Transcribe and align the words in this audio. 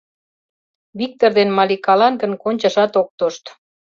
Виктыр 0.99 1.31
ден 1.37 1.49
Маликалан 1.57 2.13
гын 2.21 2.31
кончашат 2.41 2.93
ок 3.01 3.09
тошт. 3.19 3.43